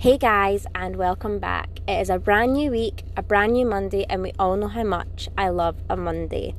Hey 0.00 0.16
guys, 0.16 0.66
and 0.74 0.96
welcome 0.96 1.38
back. 1.40 1.68
It 1.86 2.00
is 2.00 2.08
a 2.08 2.18
brand 2.18 2.54
new 2.54 2.70
week, 2.70 3.04
a 3.18 3.22
brand 3.22 3.52
new 3.52 3.66
Monday, 3.66 4.06
and 4.08 4.22
we 4.22 4.32
all 4.38 4.56
know 4.56 4.68
how 4.68 4.82
much 4.82 5.28
I 5.36 5.50
love 5.50 5.76
a 5.90 5.96
Monday. 5.98 6.54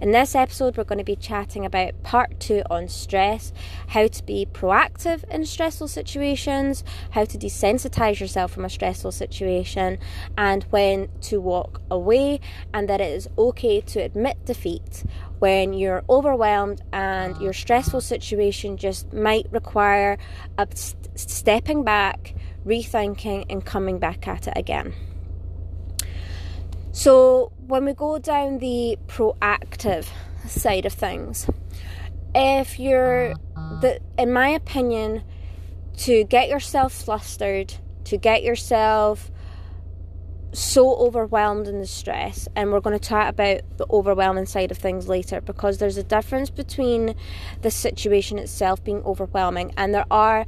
In 0.00 0.12
this 0.12 0.34
episode, 0.34 0.78
we're 0.78 0.84
going 0.84 0.96
to 0.96 1.04
be 1.04 1.14
chatting 1.14 1.66
about 1.66 2.02
part 2.02 2.40
two 2.40 2.62
on 2.70 2.88
stress, 2.88 3.52
how 3.88 4.06
to 4.06 4.24
be 4.24 4.48
proactive 4.50 5.24
in 5.24 5.44
stressful 5.44 5.88
situations, 5.88 6.84
how 7.10 7.26
to 7.26 7.36
desensitize 7.36 8.18
yourself 8.18 8.52
from 8.52 8.64
a 8.64 8.70
stressful 8.70 9.12
situation, 9.12 9.98
and 10.38 10.64
when 10.70 11.10
to 11.20 11.38
walk 11.38 11.82
away, 11.90 12.40
and 12.72 12.88
that 12.88 13.02
it 13.02 13.12
is 13.12 13.28
okay 13.36 13.82
to 13.82 14.00
admit 14.00 14.42
defeat 14.46 15.04
when 15.38 15.74
you're 15.74 16.02
overwhelmed 16.08 16.80
and 16.94 17.36
your 17.42 17.52
stressful 17.52 18.00
situation 18.00 18.78
just 18.78 19.12
might 19.12 19.46
require 19.50 20.16
a 20.56 20.66
stepping 21.14 21.84
back 21.84 22.34
rethinking, 22.66 23.46
and 23.48 23.64
coming 23.64 23.98
back 23.98 24.26
at 24.26 24.48
it 24.48 24.54
again. 24.56 24.92
So, 26.92 27.52
when 27.66 27.84
we 27.84 27.92
go 27.92 28.18
down 28.18 28.58
the 28.58 28.98
proactive 29.06 30.06
side 30.46 30.86
of 30.86 30.92
things, 30.92 31.46
if 32.34 32.78
you're, 32.78 33.32
uh-huh. 33.32 33.80
the, 33.80 34.00
in 34.18 34.32
my 34.32 34.48
opinion, 34.48 35.22
to 35.98 36.24
get 36.24 36.48
yourself 36.48 36.92
flustered, 36.92 37.74
to 38.04 38.16
get 38.16 38.42
yourself 38.42 39.30
so 40.52 40.96
overwhelmed 40.96 41.68
in 41.68 41.80
the 41.80 41.86
stress, 41.86 42.48
and 42.56 42.72
we're 42.72 42.80
going 42.80 42.98
to 42.98 43.08
talk 43.08 43.28
about 43.28 43.60
the 43.76 43.86
overwhelming 43.90 44.46
side 44.46 44.70
of 44.70 44.78
things 44.78 45.06
later 45.06 45.40
because 45.40 45.78
there's 45.78 45.98
a 45.98 46.02
difference 46.02 46.48
between 46.48 47.14
the 47.60 47.70
situation 47.70 48.38
itself 48.38 48.82
being 48.82 49.02
overwhelming, 49.04 49.72
and 49.76 49.94
there 49.94 50.06
are 50.10 50.46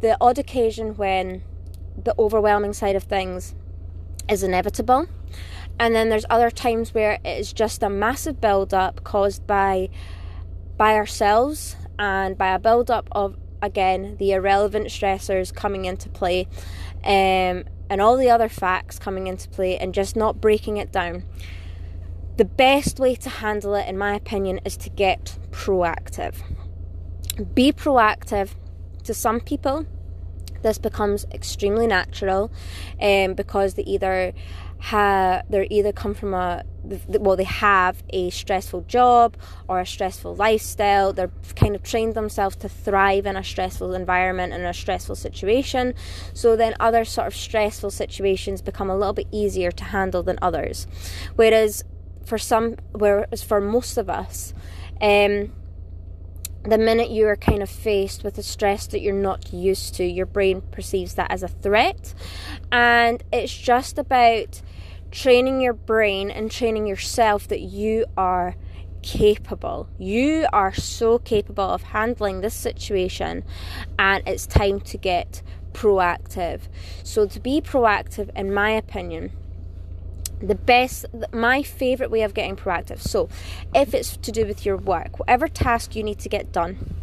the 0.00 0.16
odd 0.20 0.38
occasion 0.38 0.96
when 0.96 1.42
the 1.96 2.14
overwhelming 2.18 2.72
side 2.72 2.96
of 2.96 3.04
things 3.04 3.54
is 4.28 4.42
inevitable. 4.42 5.06
And 5.78 5.94
then 5.94 6.08
there's 6.10 6.26
other 6.30 6.50
times 6.50 6.94
where 6.94 7.18
it 7.24 7.38
is 7.38 7.52
just 7.52 7.82
a 7.82 7.88
massive 7.88 8.40
build 8.40 8.74
up 8.74 9.04
caused 9.04 9.46
by 9.46 9.88
by 10.76 10.94
ourselves 10.94 11.76
and 11.98 12.36
by 12.36 12.54
a 12.54 12.58
build 12.58 12.90
up 12.90 13.08
of 13.12 13.36
again 13.60 14.16
the 14.18 14.32
irrelevant 14.32 14.88
stressors 14.88 15.54
coming 15.54 15.84
into 15.84 16.08
play 16.08 16.48
um, 17.04 17.64
and 17.88 18.00
all 18.00 18.16
the 18.16 18.30
other 18.30 18.48
facts 18.48 18.98
coming 18.98 19.26
into 19.26 19.48
play 19.48 19.78
and 19.78 19.94
just 19.94 20.16
not 20.16 20.40
breaking 20.40 20.76
it 20.76 20.92
down. 20.92 21.24
The 22.36 22.44
best 22.46 22.98
way 22.98 23.14
to 23.16 23.28
handle 23.28 23.74
it, 23.74 23.86
in 23.86 23.98
my 23.98 24.14
opinion, 24.14 24.60
is 24.64 24.76
to 24.78 24.88
get 24.90 25.36
proactive. 25.50 26.36
Be 27.54 27.72
proactive 27.72 28.54
to 29.04 29.12
some 29.12 29.40
people 29.40 29.86
this 30.62 30.78
becomes 30.78 31.26
extremely 31.32 31.86
natural 31.86 32.50
um, 33.00 33.34
because 33.34 33.74
they 33.74 33.82
either 33.84 34.32
have 34.82 35.48
they 35.48 35.64
either 35.70 35.92
come 35.92 36.12
from 36.12 36.34
a 36.34 36.64
well 37.08 37.36
they 37.36 37.44
have 37.44 38.02
a 38.10 38.30
stressful 38.30 38.80
job 38.82 39.36
or 39.68 39.78
a 39.78 39.86
stressful 39.86 40.34
lifestyle. 40.34 41.12
They're 41.12 41.30
kind 41.54 41.76
of 41.76 41.84
trained 41.84 42.14
themselves 42.14 42.56
to 42.56 42.68
thrive 42.68 43.24
in 43.24 43.36
a 43.36 43.44
stressful 43.44 43.94
environment 43.94 44.52
and 44.52 44.64
a 44.64 44.74
stressful 44.74 45.14
situation. 45.14 45.94
So 46.34 46.56
then 46.56 46.74
other 46.80 47.04
sort 47.04 47.28
of 47.28 47.34
stressful 47.36 47.92
situations 47.92 48.60
become 48.60 48.90
a 48.90 48.96
little 48.96 49.12
bit 49.12 49.28
easier 49.30 49.70
to 49.70 49.84
handle 49.84 50.24
than 50.24 50.38
others. 50.42 50.88
Whereas 51.36 51.84
for 52.24 52.38
some 52.38 52.76
whereas 52.92 53.42
for 53.42 53.60
most 53.60 53.96
of 53.96 54.10
us 54.10 54.52
um, 55.00 55.52
the 56.64 56.78
minute 56.78 57.10
you 57.10 57.26
are 57.26 57.36
kind 57.36 57.62
of 57.62 57.68
faced 57.68 58.22
with 58.22 58.38
a 58.38 58.42
stress 58.42 58.86
that 58.88 59.00
you're 59.00 59.14
not 59.14 59.52
used 59.52 59.94
to, 59.96 60.04
your 60.04 60.26
brain 60.26 60.60
perceives 60.60 61.14
that 61.14 61.30
as 61.30 61.42
a 61.42 61.48
threat. 61.48 62.14
And 62.70 63.22
it's 63.32 63.56
just 63.56 63.98
about 63.98 64.62
training 65.10 65.60
your 65.60 65.72
brain 65.72 66.30
and 66.30 66.50
training 66.50 66.86
yourself 66.86 67.48
that 67.48 67.60
you 67.60 68.06
are 68.16 68.54
capable. 69.02 69.88
You 69.98 70.46
are 70.52 70.72
so 70.72 71.18
capable 71.18 71.64
of 71.64 71.82
handling 71.82 72.40
this 72.40 72.54
situation, 72.54 73.44
and 73.98 74.22
it's 74.26 74.46
time 74.46 74.80
to 74.80 74.96
get 74.96 75.42
proactive. 75.72 76.62
So, 77.02 77.26
to 77.26 77.40
be 77.40 77.60
proactive, 77.60 78.30
in 78.36 78.54
my 78.54 78.70
opinion, 78.70 79.32
the 80.42 80.54
best 80.54 81.06
my 81.32 81.62
favorite 81.62 82.10
way 82.10 82.22
of 82.22 82.34
getting 82.34 82.56
proactive. 82.56 83.00
So 83.00 83.28
if 83.74 83.94
it's 83.94 84.16
to 84.16 84.32
do 84.32 84.46
with 84.46 84.66
your 84.66 84.76
work 84.76 85.18
whatever 85.18 85.48
task 85.48 85.94
you 85.96 86.02
need 86.02 86.18
to 86.18 86.28
get 86.28 86.52
done 86.52 86.94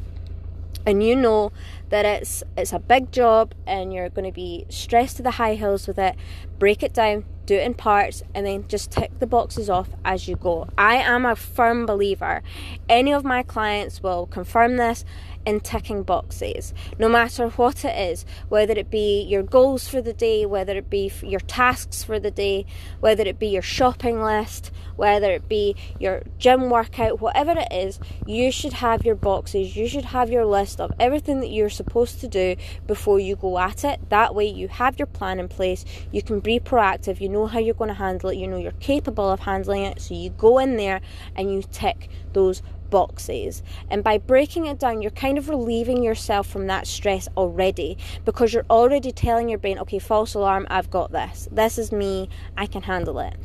and 0.85 1.03
you 1.03 1.15
know 1.15 1.51
that 1.89 2.05
it's 2.05 2.43
it's 2.57 2.73
a 2.73 2.79
big 2.79 3.11
job 3.11 3.53
and 3.67 3.93
you're 3.93 4.09
going 4.09 4.25
to 4.25 4.31
be 4.31 4.65
stressed 4.69 5.17
to 5.17 5.23
the 5.23 5.31
high 5.31 5.55
hills 5.55 5.87
with 5.87 5.99
it 5.99 6.15
break 6.57 6.83
it 6.83 6.93
down 6.93 7.25
do 7.49 7.55
it 7.55 7.63
in 7.63 7.73
parts 7.73 8.21
and 8.35 8.45
then 8.45 8.63
just 8.67 8.91
tick 8.91 9.09
the 9.17 9.25
boxes 9.25 9.71
off 9.71 9.89
as 10.05 10.27
you 10.27 10.35
go. 10.35 10.67
I 10.77 10.97
am 10.97 11.25
a 11.25 11.35
firm 11.35 11.87
believer. 11.87 12.43
Any 12.87 13.11
of 13.11 13.25
my 13.25 13.41
clients 13.41 14.03
will 14.03 14.27
confirm 14.27 14.77
this 14.77 15.03
in 15.45 15.59
ticking 15.59 16.03
boxes, 16.03 16.73
no 16.97 17.09
matter 17.09 17.49
what 17.49 17.85
it 17.85 17.97
is, 17.97 18.25
whether 18.49 18.73
it 18.73 18.89
be 18.89 19.23
your 19.23 19.43
goals 19.43 19.87
for 19.87 20.01
the 20.01 20.13
day, 20.13 20.45
whether 20.45 20.75
it 20.77 20.89
be 20.89 21.11
your 21.23 21.39
tasks 21.39 22.03
for 22.03 22.19
the 22.19 22.31
day, 22.31 22.65
whether 22.99 23.23
it 23.23 23.39
be 23.39 23.47
your 23.47 23.61
shopping 23.61 24.21
list, 24.21 24.71
whether 24.95 25.31
it 25.31 25.47
be 25.47 25.75
your 25.97 26.21
gym 26.37 26.69
workout, 26.69 27.21
whatever 27.21 27.55
it 27.57 27.71
is, 27.71 27.99
you 28.27 28.51
should 28.51 28.73
have 28.73 29.05
your 29.05 29.15
boxes, 29.15 29.75
you 29.75 29.87
should 29.87 30.05
have 30.05 30.29
your 30.29 30.45
list 30.45 30.81
of 30.81 30.91
everything 30.99 31.39
that 31.39 31.51
you're 31.51 31.69
supposed 31.69 32.19
to 32.19 32.27
do 32.27 32.55
before 32.85 33.19
you 33.19 33.35
go 33.35 33.57
at 33.57 33.83
it. 33.83 34.09
That 34.09 34.35
way, 34.35 34.45
you 34.45 34.67
have 34.67 34.99
your 34.99 35.07
plan 35.07 35.39
in 35.39 35.47
place, 35.47 35.85
you 36.11 36.21
can 36.21 36.41
be 36.41 36.59
proactive, 36.59 37.21
you 37.21 37.29
know 37.29 37.47
how 37.47 37.59
you're 37.59 37.73
going 37.73 37.87
to 37.87 37.93
handle 37.93 38.29
it, 38.29 38.37
you 38.37 38.47
know 38.47 38.57
you're 38.57 38.71
capable 38.73 39.29
of 39.29 39.39
handling 39.39 39.83
it, 39.83 40.01
so 40.01 40.13
you 40.13 40.31
go 40.31 40.59
in 40.59 40.75
there 40.75 41.01
and 41.35 41.51
you 41.51 41.63
tick 41.71 42.09
those 42.33 42.61
boxes. 42.89 43.63
And 43.89 44.03
by 44.03 44.17
breaking 44.17 44.65
it 44.65 44.79
down, 44.79 45.01
you're 45.01 45.11
kind 45.11 45.37
of 45.37 45.49
relieving 45.49 46.03
yourself 46.03 46.47
from 46.47 46.67
that 46.67 46.87
stress 46.87 47.27
already 47.37 47.97
because 48.25 48.53
you're 48.53 48.65
already 48.69 49.11
telling 49.11 49.49
your 49.49 49.59
brain, 49.59 49.79
okay, 49.79 49.99
false 49.99 50.33
alarm, 50.33 50.67
I've 50.69 50.89
got 50.89 51.11
this. 51.11 51.47
This 51.51 51.77
is 51.77 51.91
me, 51.91 52.29
I 52.57 52.65
can 52.65 52.83
handle 52.83 53.19
it. 53.19 53.35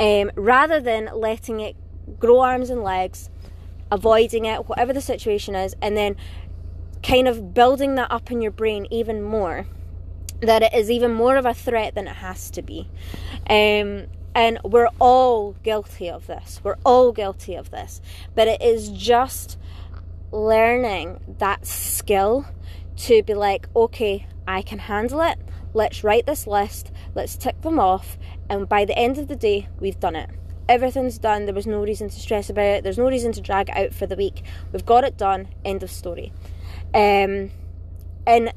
Um, 0.00 0.30
rather 0.34 0.80
than 0.80 1.10
letting 1.14 1.60
it 1.60 1.76
grow 2.18 2.40
arms 2.40 2.70
and 2.70 2.82
legs, 2.82 3.30
avoiding 3.90 4.44
it, 4.44 4.68
whatever 4.68 4.92
the 4.92 5.00
situation 5.00 5.54
is, 5.54 5.74
and 5.80 5.96
then 5.96 6.16
kind 7.02 7.28
of 7.28 7.54
building 7.54 7.94
that 7.96 8.10
up 8.10 8.30
in 8.30 8.40
your 8.40 8.50
brain 8.50 8.86
even 8.90 9.22
more 9.22 9.66
that 10.40 10.62
it 10.62 10.74
is 10.74 10.90
even 10.90 11.12
more 11.12 11.36
of 11.36 11.46
a 11.46 11.54
threat 11.54 11.94
than 11.94 12.08
it 12.08 12.16
has 12.16 12.50
to 12.50 12.62
be. 12.62 12.88
Um, 13.48 14.06
and 14.34 14.58
we're 14.64 14.90
all 15.00 15.52
guilty 15.62 16.10
of 16.10 16.26
this. 16.26 16.60
We're 16.64 16.78
all 16.84 17.12
guilty 17.12 17.54
of 17.54 17.70
this. 17.70 18.00
But 18.34 18.48
it 18.48 18.60
is 18.60 18.90
just 18.90 19.58
learning 20.32 21.20
that 21.38 21.66
skill 21.66 22.46
to 22.96 23.22
be 23.22 23.34
like, 23.34 23.68
okay, 23.74 24.26
I 24.46 24.62
can 24.62 24.78
handle 24.80 25.20
it. 25.20 25.38
Let's 25.72 26.04
write 26.04 26.26
this 26.26 26.46
list. 26.46 26.92
Let's 27.14 27.36
tick 27.36 27.60
them 27.62 27.78
off. 27.78 28.18
And 28.48 28.68
by 28.68 28.84
the 28.84 28.98
end 28.98 29.18
of 29.18 29.28
the 29.28 29.36
day, 29.36 29.68
we've 29.80 29.98
done 29.98 30.16
it. 30.16 30.30
Everything's 30.68 31.18
done. 31.18 31.44
There 31.44 31.54
was 31.54 31.66
no 31.66 31.82
reason 31.82 32.08
to 32.08 32.20
stress 32.20 32.48
about 32.48 32.64
it. 32.64 32.84
There's 32.84 32.98
no 32.98 33.08
reason 33.08 33.32
to 33.32 33.40
drag 33.40 33.68
it 33.68 33.76
out 33.76 33.92
for 33.92 34.06
the 34.06 34.16
week. 34.16 34.42
We've 34.72 34.86
got 34.86 35.04
it 35.04 35.16
done. 35.16 35.48
End 35.64 35.82
of 35.82 35.90
story. 35.90 36.32
Um, 36.94 37.50
and 38.26 38.52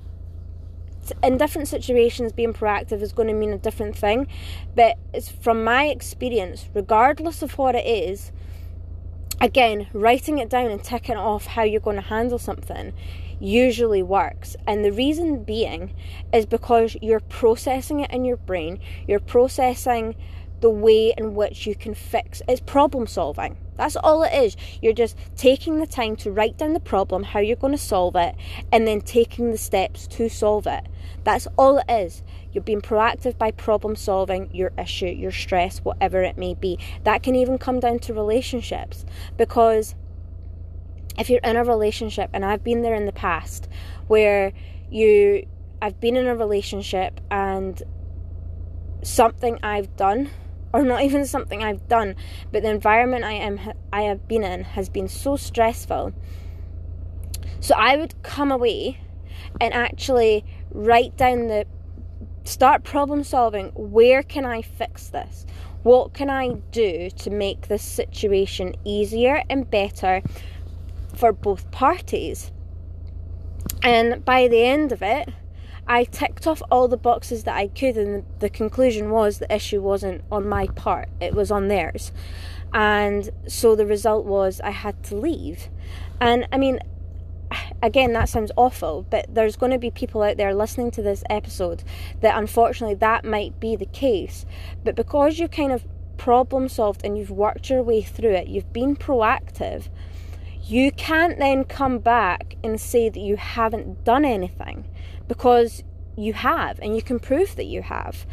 in 1.23 1.37
different 1.37 1.67
situations, 1.67 2.31
being 2.31 2.53
proactive 2.53 3.01
is 3.01 3.11
going 3.11 3.27
to 3.27 3.33
mean 3.33 3.53
a 3.53 3.57
different 3.57 3.95
thing. 3.95 4.27
But 4.75 4.97
it's 5.13 5.29
from 5.29 5.63
my 5.63 5.85
experience, 5.87 6.67
regardless 6.73 7.41
of 7.41 7.57
what 7.57 7.75
it 7.75 7.85
is, 7.85 8.31
again, 9.41 9.87
writing 9.93 10.37
it 10.39 10.49
down 10.49 10.71
and 10.71 10.83
ticking 10.83 11.17
off 11.17 11.45
how 11.45 11.63
you're 11.63 11.81
going 11.81 11.97
to 11.97 12.01
handle 12.01 12.39
something 12.39 12.93
usually 13.39 14.01
works. 14.01 14.55
And 14.65 14.83
the 14.83 14.91
reason 14.91 15.43
being 15.43 15.93
is 16.33 16.45
because 16.45 16.97
you're 17.01 17.19
processing 17.19 17.99
it 17.99 18.11
in 18.11 18.25
your 18.25 18.37
brain, 18.37 18.79
you're 19.07 19.19
processing 19.19 20.15
the 20.61 20.69
way 20.69 21.13
in 21.17 21.35
which 21.35 21.65
you 21.67 21.75
can 21.75 21.93
fix 21.93 22.41
it's 22.47 22.61
problem 22.61 23.07
solving 23.07 23.57
that's 23.77 23.95
all 23.95 24.23
it 24.23 24.33
is. 24.33 24.57
You're 24.81 24.93
just 24.93 25.15
taking 25.35 25.79
the 25.79 25.87
time 25.87 26.15
to 26.17 26.31
write 26.31 26.57
down 26.57 26.73
the 26.73 26.79
problem, 26.79 27.23
how 27.23 27.39
you're 27.39 27.55
going 27.55 27.73
to 27.73 27.77
solve 27.77 28.15
it, 28.15 28.35
and 28.71 28.87
then 28.87 29.01
taking 29.01 29.51
the 29.51 29.57
steps 29.57 30.07
to 30.07 30.29
solve 30.29 30.67
it. 30.67 30.87
That's 31.23 31.47
all 31.57 31.77
it 31.77 31.89
is. 31.89 32.23
You're 32.51 32.63
being 32.63 32.81
proactive 32.81 33.37
by 33.37 33.51
problem 33.51 33.95
solving 33.95 34.53
your 34.53 34.71
issue, 34.77 35.07
your 35.07 35.31
stress, 35.31 35.79
whatever 35.79 36.23
it 36.23 36.37
may 36.37 36.55
be. 36.55 36.79
That 37.03 37.21
can 37.21 37.35
even 37.35 37.59
come 37.59 37.79
down 37.79 37.99
to 37.99 38.13
relationships 38.13 39.05
because 39.37 39.93
if 41.19 41.29
you're 41.29 41.39
in 41.43 41.55
a 41.55 41.63
relationship, 41.63 42.29
and 42.33 42.43
I've 42.43 42.63
been 42.63 42.81
there 42.81 42.95
in 42.95 43.05
the 43.05 43.11
past, 43.11 43.67
where 44.07 44.53
you, 44.89 45.47
I've 45.81 45.99
been 45.99 46.15
in 46.15 46.27
a 46.27 46.35
relationship 46.35 47.19
and 47.29 47.81
something 49.03 49.59
I've 49.61 49.95
done, 49.95 50.31
or 50.73 50.83
not 50.83 51.03
even 51.03 51.25
something 51.25 51.63
I've 51.63 51.87
done, 51.87 52.15
but 52.51 52.63
the 52.63 52.69
environment 52.69 53.23
I 53.23 53.33
am, 53.33 53.59
I 53.91 54.03
have 54.03 54.27
been 54.27 54.43
in 54.43 54.63
has 54.63 54.89
been 54.89 55.07
so 55.07 55.35
stressful. 55.35 56.13
So 57.59 57.75
I 57.75 57.97
would 57.97 58.21
come 58.23 58.51
away 58.51 58.99
and 59.59 59.73
actually 59.73 60.45
write 60.71 61.17
down 61.17 61.47
the 61.47 61.65
start 62.43 62.83
problem 62.83 63.23
solving 63.23 63.71
where 63.75 64.23
can 64.23 64.45
I 64.45 64.61
fix 64.61 65.07
this? 65.07 65.45
What 65.83 66.13
can 66.13 66.29
I 66.29 66.53
do 66.71 67.09
to 67.09 67.29
make 67.29 67.67
this 67.67 67.83
situation 67.83 68.75
easier 68.83 69.43
and 69.49 69.69
better 69.69 70.21
for 71.15 71.31
both 71.31 71.69
parties? 71.71 72.51
And 73.83 74.23
by 74.23 74.47
the 74.47 74.63
end 74.63 74.91
of 74.91 75.01
it, 75.01 75.29
I 75.87 76.03
ticked 76.03 76.47
off 76.47 76.61
all 76.69 76.87
the 76.87 76.97
boxes 76.97 77.45
that 77.45 77.55
I 77.55 77.67
could, 77.67 77.97
and 77.97 78.25
the 78.39 78.49
conclusion 78.49 79.09
was 79.09 79.39
the 79.39 79.53
issue 79.53 79.81
wasn't 79.81 80.23
on 80.31 80.47
my 80.47 80.67
part, 80.67 81.09
it 81.21 81.33
was 81.33 81.49
on 81.49 81.69
theirs. 81.69 82.11
And 82.73 83.29
so 83.47 83.75
the 83.75 83.85
result 83.85 84.25
was 84.25 84.59
I 84.61 84.71
had 84.71 85.01
to 85.05 85.15
leave. 85.15 85.69
And 86.19 86.47
I 86.51 86.57
mean, 86.57 86.79
again, 87.81 88.13
that 88.13 88.27
sounds 88.27 88.51
awful, 88.57 89.05
but 89.09 89.33
there's 89.33 89.55
going 89.55 89.71
to 89.71 89.77
be 89.77 89.89
people 89.89 90.23
out 90.23 90.37
there 90.37 90.53
listening 90.53 90.91
to 90.91 91.01
this 91.01 91.23
episode 91.29 91.83
that 92.21 92.37
unfortunately 92.37 92.95
that 92.95 93.23
might 93.23 93.59
be 93.59 93.75
the 93.75 93.85
case. 93.85 94.45
But 94.83 94.95
because 94.95 95.39
you've 95.39 95.51
kind 95.51 95.71
of 95.71 95.85
problem 96.17 96.67
solved 96.67 97.01
and 97.05 97.17
you've 97.17 97.31
worked 97.31 97.69
your 97.69 97.83
way 97.83 98.01
through 98.01 98.33
it, 98.33 98.47
you've 98.47 98.73
been 98.73 98.95
proactive, 98.97 99.87
you 100.63 100.91
can't 100.91 101.39
then 101.39 101.63
come 101.63 101.99
back 101.99 102.57
and 102.61 102.81
say 102.81 103.07
that 103.07 103.19
you 103.19 103.37
haven't 103.37 104.03
done 104.03 104.25
anything 104.25 104.83
because 105.27 105.83
you 106.17 106.33
have 106.33 106.79
and 106.79 106.95
you 106.95 107.01
can 107.01 107.19
prove 107.19 107.55
that 107.55 107.65
you 107.65 107.81
have. 107.81 108.25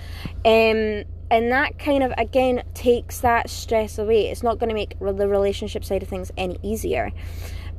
Um, 0.44 1.05
and 1.31 1.50
that 1.50 1.79
kind 1.79 2.02
of 2.02 2.12
again 2.17 2.62
takes 2.75 3.20
that 3.20 3.50
stress 3.50 3.99
away. 3.99 4.29
It's 4.29 4.43
not 4.43 4.58
going 4.58 4.69
to 4.69 4.75
make 4.75 4.99
the 4.99 5.29
relationship 5.29 5.85
side 5.85 6.02
of 6.02 6.08
things 6.08 6.31
any 6.37 6.58
easier, 6.62 7.12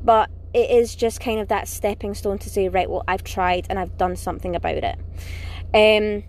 but 0.04 0.30
it 0.54 0.70
is 0.70 0.96
just 0.96 1.20
kind 1.20 1.40
of 1.40 1.50
that 1.50 1.68
stepping 1.68 2.14
stone 2.14 2.38
to 2.40 2.50
say, 2.50 2.70
right, 2.70 2.90
well, 2.90 3.04
I've 3.08 3.24
tried 3.24 3.68
and 3.70 3.78
I've 3.78 3.98
done 3.98 4.16
something 4.16 4.56
about 4.56 4.84
it. 4.84 4.98
Um, 5.74 6.24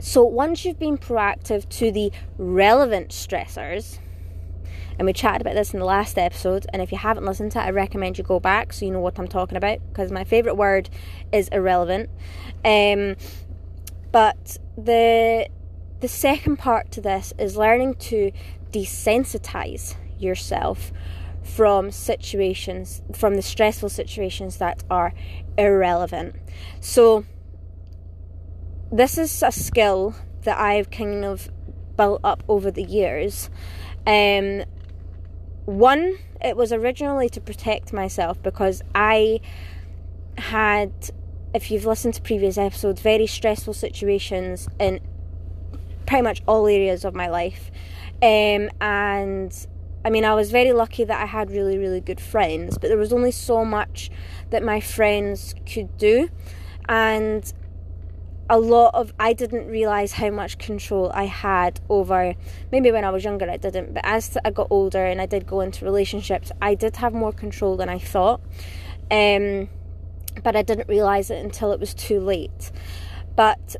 so 0.00 0.24
once 0.24 0.64
you've 0.64 0.78
been 0.78 0.98
proactive 0.98 1.68
to 1.78 1.92
the 1.92 2.10
relevant 2.38 3.10
stressors, 3.10 3.98
and 5.00 5.06
we 5.06 5.14
chatted 5.14 5.40
about 5.40 5.54
this 5.54 5.72
in 5.72 5.80
the 5.80 5.86
last 5.86 6.18
episode, 6.18 6.66
and 6.74 6.82
if 6.82 6.92
you 6.92 6.98
haven't 6.98 7.24
listened 7.24 7.52
to 7.52 7.58
it, 7.58 7.62
I 7.62 7.70
recommend 7.70 8.18
you 8.18 8.24
go 8.24 8.38
back 8.38 8.70
so 8.70 8.84
you 8.84 8.90
know 8.90 9.00
what 9.00 9.18
I'm 9.18 9.28
talking 9.28 9.56
about 9.56 9.78
because 9.88 10.12
my 10.12 10.24
favourite 10.24 10.58
word 10.58 10.90
is 11.32 11.48
irrelevant. 11.48 12.10
Um, 12.66 13.16
but 14.12 14.58
the 14.76 15.48
the 16.00 16.08
second 16.08 16.58
part 16.58 16.90
to 16.90 17.00
this 17.00 17.32
is 17.38 17.56
learning 17.56 17.94
to 17.94 18.30
desensitize 18.72 19.94
yourself 20.18 20.92
from 21.44 21.90
situations, 21.90 23.00
from 23.14 23.36
the 23.36 23.42
stressful 23.42 23.88
situations 23.88 24.58
that 24.58 24.84
are 24.90 25.14
irrelevant. 25.56 26.36
So, 26.80 27.24
this 28.92 29.16
is 29.16 29.42
a 29.42 29.50
skill 29.50 30.14
that 30.42 30.58
I've 30.58 30.90
kind 30.90 31.24
of 31.24 31.48
built 31.96 32.20
up 32.22 32.42
over 32.48 32.70
the 32.70 32.82
years. 32.82 33.48
Um, 34.06 34.64
one, 35.70 36.18
it 36.42 36.56
was 36.56 36.72
originally 36.72 37.28
to 37.30 37.40
protect 37.40 37.92
myself 37.92 38.42
because 38.42 38.82
I 38.94 39.40
had, 40.38 40.92
if 41.54 41.70
you've 41.70 41.86
listened 41.86 42.14
to 42.14 42.22
previous 42.22 42.58
episodes, 42.58 43.00
very 43.00 43.26
stressful 43.26 43.74
situations 43.74 44.68
in 44.78 45.00
pretty 46.06 46.22
much 46.22 46.42
all 46.46 46.66
areas 46.66 47.04
of 47.04 47.14
my 47.14 47.28
life. 47.28 47.70
Um, 48.22 48.68
and 48.80 49.66
I 50.04 50.10
mean, 50.10 50.24
I 50.24 50.34
was 50.34 50.50
very 50.50 50.72
lucky 50.72 51.04
that 51.04 51.20
I 51.20 51.26
had 51.26 51.50
really, 51.50 51.78
really 51.78 52.00
good 52.00 52.20
friends, 52.20 52.78
but 52.78 52.88
there 52.88 52.98
was 52.98 53.12
only 53.12 53.30
so 53.30 53.64
much 53.64 54.10
that 54.50 54.62
my 54.62 54.80
friends 54.80 55.54
could 55.66 55.96
do. 55.98 56.28
And 56.88 57.52
a 58.50 58.58
lot 58.58 58.92
of, 58.94 59.12
I 59.20 59.32
didn't 59.32 59.68
realize 59.68 60.12
how 60.12 60.30
much 60.30 60.58
control 60.58 61.12
I 61.14 61.24
had 61.24 61.80
over, 61.88 62.34
maybe 62.72 62.90
when 62.90 63.04
I 63.04 63.10
was 63.10 63.22
younger 63.22 63.48
I 63.48 63.56
didn't, 63.56 63.94
but 63.94 64.04
as 64.04 64.36
I 64.44 64.50
got 64.50 64.66
older 64.70 65.04
and 65.06 65.20
I 65.20 65.26
did 65.26 65.46
go 65.46 65.60
into 65.60 65.84
relationships, 65.84 66.50
I 66.60 66.74
did 66.74 66.96
have 66.96 67.14
more 67.14 67.32
control 67.32 67.76
than 67.76 67.88
I 67.88 68.00
thought. 68.00 68.40
Um, 69.08 69.68
but 70.42 70.56
I 70.56 70.62
didn't 70.62 70.88
realize 70.88 71.30
it 71.30 71.42
until 71.44 71.70
it 71.70 71.78
was 71.78 71.94
too 71.94 72.18
late. 72.18 72.72
But 73.36 73.76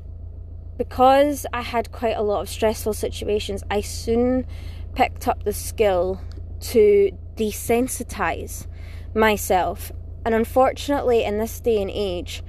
because 0.78 1.46
I 1.52 1.62
had 1.62 1.90
quite 1.90 2.16
a 2.16 2.22
lot 2.22 2.40
of 2.40 2.48
stressful 2.48 2.94
situations, 2.94 3.64
I 3.70 3.80
soon 3.80 4.46
picked 4.94 5.26
up 5.26 5.42
the 5.42 5.52
skill 5.52 6.20
to 6.60 7.10
desensitize 7.36 8.68
myself. 9.14 9.90
And 10.24 10.32
unfortunately, 10.32 11.24
in 11.24 11.38
this 11.38 11.58
day 11.60 11.82
and 11.82 11.90
age, 11.92 12.44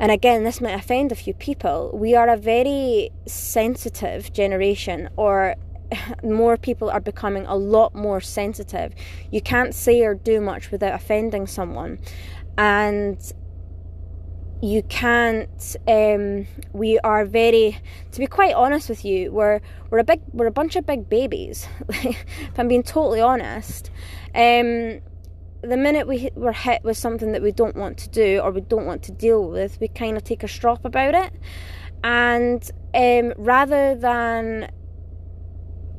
and 0.00 0.10
again, 0.10 0.44
this 0.44 0.60
might 0.60 0.74
offend 0.74 1.12
a 1.12 1.14
few 1.14 1.34
people, 1.34 1.90
we 1.94 2.14
are 2.14 2.28
a 2.28 2.36
very 2.36 3.10
sensitive 3.26 4.32
generation, 4.32 5.08
or 5.16 5.54
more 6.22 6.56
people 6.56 6.90
are 6.90 7.00
becoming 7.00 7.46
a 7.46 7.54
lot 7.54 7.94
more 7.94 8.20
sensitive. 8.20 8.94
You 9.30 9.40
can't 9.40 9.74
say 9.74 10.02
or 10.02 10.14
do 10.14 10.40
much 10.40 10.70
without 10.70 10.94
offending 10.94 11.46
someone. 11.46 11.98
And 12.56 13.18
you 14.62 14.82
can't 14.84 15.76
um, 15.86 16.46
we 16.72 16.98
are 17.00 17.26
very 17.26 17.78
to 18.12 18.18
be 18.18 18.26
quite 18.26 18.54
honest 18.54 18.88
with 18.88 19.04
you 19.04 19.30
we're 19.30 19.60
we're 19.90 19.98
a 19.98 20.04
big 20.04 20.22
we're 20.32 20.46
a 20.46 20.50
bunch 20.50 20.74
of 20.74 20.86
big 20.86 21.06
babies 21.08 21.68
if 21.90 22.58
i'm 22.58 22.68
being 22.68 22.82
totally 22.82 23.20
honest 23.20 23.90
um, 24.34 25.00
the 25.68 25.76
minute 25.76 26.06
we 26.06 26.30
we're 26.34 26.52
hit 26.52 26.82
with 26.84 26.96
something 26.96 27.32
that 27.32 27.42
we 27.42 27.52
don't 27.52 27.76
want 27.76 27.98
to 27.98 28.08
do 28.08 28.40
or 28.40 28.50
we 28.50 28.60
don't 28.60 28.86
want 28.86 29.02
to 29.02 29.12
deal 29.12 29.48
with 29.48 29.78
we 29.80 29.88
kind 29.88 30.16
of 30.16 30.24
take 30.24 30.42
a 30.42 30.48
strop 30.48 30.84
about 30.84 31.14
it 31.14 31.32
and 32.02 32.70
um, 32.94 33.32
rather 33.36 33.94
than 33.94 34.70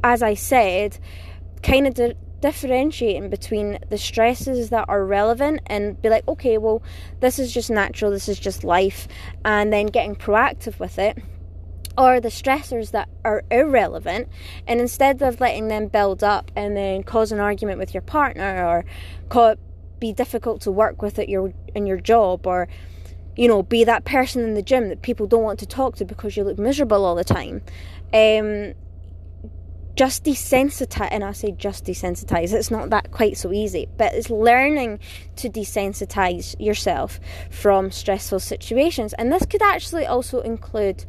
as 0.03 0.21
i 0.21 0.33
said 0.33 0.97
kind 1.63 1.87
of 1.87 2.15
differentiating 2.45 3.27
between 3.27 3.79
the 3.89 3.97
stresses 3.97 4.69
that 4.69 4.85
are 4.87 5.03
relevant 5.03 5.61
and 5.65 5.99
be 6.01 6.09
like, 6.09 6.27
okay, 6.27 6.59
well, 6.59 6.83
this 7.19 7.39
is 7.39 7.51
just 7.51 7.71
natural, 7.71 8.11
this 8.11 8.29
is 8.29 8.37
just 8.37 8.63
life, 8.63 9.07
and 9.43 9.73
then 9.73 9.87
getting 9.87 10.15
proactive 10.15 10.79
with 10.79 10.99
it. 10.99 11.17
Or 11.97 12.19
the 12.19 12.29
stressors 12.29 12.91
that 12.91 13.07
are 13.23 13.43
irrelevant, 13.49 14.27
and 14.67 14.81
instead 14.81 15.21
of 15.21 15.39
letting 15.39 15.69
them 15.69 15.87
build 15.87 16.23
up 16.23 16.51
and 16.55 16.75
then 16.75 17.03
cause 17.03 17.31
an 17.31 17.39
argument 17.39 17.79
with 17.79 17.93
your 17.93 18.01
partner 18.01 18.65
or 18.65 18.85
cause, 19.29 19.57
be 19.99 20.11
difficult 20.11 20.61
to 20.61 20.71
work 20.71 21.01
with 21.01 21.17
at 21.19 21.29
your 21.29 21.53
in 21.73 21.87
your 21.87 21.99
job, 22.01 22.45
or 22.45 22.67
you 23.37 23.47
know, 23.47 23.63
be 23.63 23.83
that 23.83 24.05
person 24.05 24.43
in 24.43 24.53
the 24.53 24.61
gym 24.61 24.89
that 24.89 25.01
people 25.01 25.27
don't 25.27 25.43
want 25.43 25.59
to 25.59 25.65
talk 25.65 25.95
to 25.97 26.05
because 26.05 26.37
you 26.37 26.43
look 26.43 26.57
miserable 26.57 27.05
all 27.05 27.15
the 27.15 27.23
time. 27.23 27.61
Um, 28.13 28.73
just 29.95 30.25
desensitize 30.25 31.07
and 31.11 31.23
I 31.23 31.31
say 31.31 31.51
just 31.51 31.85
desensitize 31.85 32.51
it's 32.51 32.69
not 32.69 32.89
that 32.89 33.11
quite 33.11 33.37
so 33.37 33.53
easy 33.53 33.87
but 33.97 34.13
it's 34.13 34.29
learning 34.29 34.99
to 35.37 35.49
desensitize 35.49 36.53
yourself 36.59 37.19
from 37.49 37.91
stressful 37.91 38.41
situations 38.41 39.13
and 39.13 39.31
this 39.31 39.45
could 39.45 39.61
actually 39.61 40.05
also 40.05 40.41
include 40.41 41.05